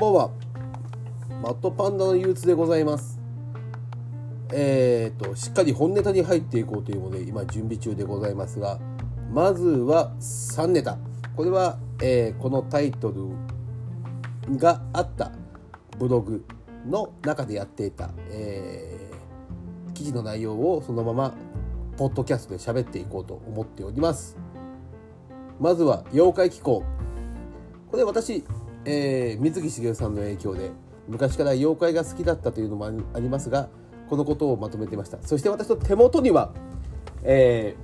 [0.00, 0.30] ばんは。
[1.42, 3.20] マットパンダの憂鬱でございます。
[4.50, 8.80] えーと、しっかり本ネタに入っていこうというので、今準備中でございますが、
[9.30, 10.96] まずは3ネタ。
[11.36, 15.32] これは、えー、このタイトルがあった
[15.98, 16.46] ブログ
[16.88, 21.34] の中でやっていた、えー、記事の内容をそのまま
[21.98, 24.38] ポッドキャストで喋っていこうと思っております。
[25.60, 26.84] まずは妖怪機構。
[27.90, 28.44] これ私、
[28.84, 30.70] えー、水木しげるさんの影響で
[31.08, 33.68] 昔から妖怪が好きだったというのもありますが
[34.08, 35.18] このことをまとめてました。
[35.22, 36.52] そして私の手元には、
[37.22, 37.76] え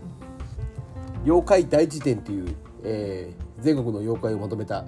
[1.22, 4.84] ー、妖怪大辞典という、えー、全国の妖怪をまとめた、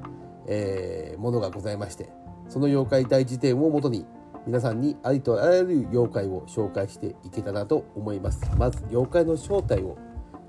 [0.47, 2.11] えー、ものがございまして
[2.49, 4.05] その妖怪大辞典をもとに
[4.47, 8.41] 皆さんにありとあらゆる妖怪を紹介していけたらと思います。
[8.57, 9.99] まず妖怪の正体を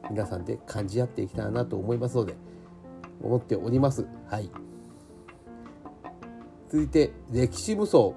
[0.10, 2.36] 皆さんで感じ合っていきたいなと思いますので
[3.22, 4.08] 思っております。
[4.28, 4.50] はい。
[6.72, 8.12] 続いて歴史無双、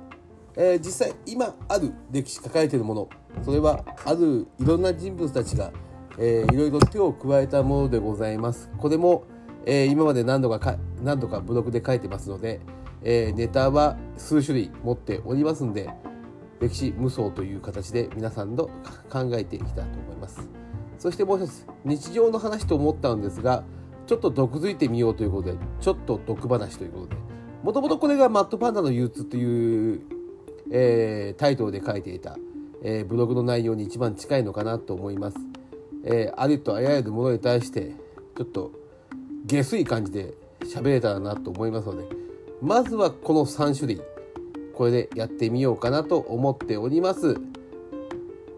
[0.56, 3.08] えー、実際今ある歴史抱えているもの。
[3.42, 5.72] それはあるいろんな人物たちが、
[6.18, 8.70] えー、いろいろ手を加えたものでございます。
[8.76, 9.24] これも、
[9.64, 12.60] えー、今まで何度かか何度かブログで書いてますので、
[13.02, 15.88] えー、ネタは数種類持っておりますんで
[16.60, 18.68] 歴史無双という形で皆さんと
[19.10, 20.46] 考えていきたいと思います。
[20.98, 23.64] そしてもう一つ日常の話と思ったんですが
[24.06, 27.31] ちょっと毒づいてみようということでちょっと毒話ということで
[27.62, 30.00] もともとこれがマットパンダの憂鬱という、
[30.72, 32.36] えー、タイトルで書いていた、
[32.82, 35.36] えー、ブログの内容に一番近いのかなと思います。
[36.04, 37.94] えー、ありとあらゆるものに対して
[38.36, 38.72] ちょっと
[39.46, 42.04] 下水感じで喋れたらなと思いますので
[42.60, 44.02] まずはこの3種類
[44.74, 47.36] これでやってみようかなと思っております。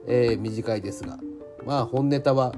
[0.07, 1.19] えー、短いですが
[1.67, 2.55] まあ本ネタは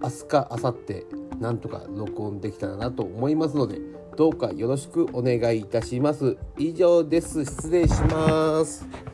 [0.00, 3.78] 明日か明後日なんとか録音できたらなと思いますので
[4.16, 6.36] どうかよろしくお願いいたします。
[6.58, 7.44] 以上です。
[7.44, 9.07] 失礼します。